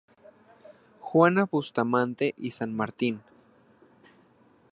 Juana 0.99 1.45
Bustamante 1.45 2.33
y 2.39 2.49
San 2.49 2.73
Martín. 2.75 3.21